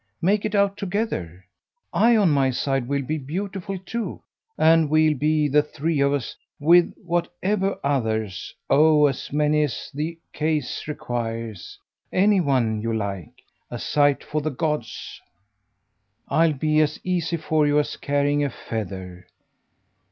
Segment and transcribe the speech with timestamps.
[0.19, 1.45] Make it out together.
[1.93, 4.23] I, on my side, will be beautiful too,
[4.57, 10.17] and we'll be the three of us, with whatever others, oh as many as the
[10.33, 11.77] case requires,
[12.11, 13.43] any one you like!
[13.69, 15.21] a sight for the gods.
[16.29, 19.27] I'll be as easy for you as carrying a feather."